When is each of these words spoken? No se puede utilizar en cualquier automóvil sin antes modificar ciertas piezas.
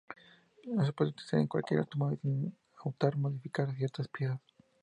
No 0.65 0.83
se 0.83 0.93
puede 0.93 1.11
utilizar 1.11 1.39
en 1.39 1.45
cualquier 1.47 1.81
automóvil 1.81 2.17
sin 2.23 2.57
antes 2.83 3.17
modificar 3.17 3.71
ciertas 3.75 4.07
piezas. 4.07 4.39